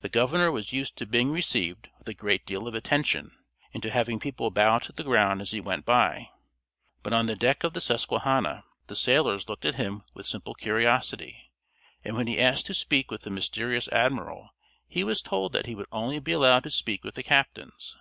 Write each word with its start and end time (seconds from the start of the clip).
The 0.00 0.08
governor 0.08 0.50
was 0.50 0.72
used 0.72 0.96
to 0.96 1.06
being 1.06 1.30
received 1.30 1.90
with 1.96 2.08
a 2.08 2.12
great 2.12 2.44
deal 2.44 2.66
of 2.66 2.74
attention, 2.74 3.30
and 3.72 3.80
to 3.84 3.90
having 3.92 4.18
people 4.18 4.50
bow 4.50 4.80
to 4.80 4.90
the 4.90 5.04
ground 5.04 5.40
as 5.40 5.52
he 5.52 5.60
went 5.60 5.84
by; 5.84 6.28
but 7.04 7.12
on 7.12 7.26
the 7.26 7.36
deck 7.36 7.62
of 7.62 7.72
the 7.72 7.80
Susquehanna 7.80 8.64
the 8.88 8.96
sailors 8.96 9.48
looked 9.48 9.64
at 9.64 9.76
him 9.76 10.02
with 10.12 10.26
simple 10.26 10.54
curiosity, 10.54 11.52
and 12.04 12.16
when 12.16 12.26
he 12.26 12.40
asked 12.40 12.66
to 12.66 12.74
speak 12.74 13.12
with 13.12 13.20
the 13.22 13.30
mysterious 13.30 13.86
admiral, 13.92 14.48
he 14.88 15.04
was 15.04 15.22
told 15.22 15.52
that 15.52 15.66
he 15.66 15.76
would 15.76 15.86
only 15.92 16.18
be 16.18 16.32
allowed 16.32 16.64
to 16.64 16.70
speak 16.72 17.04
with 17.04 17.14
the 17.14 17.22
captains. 17.22 17.96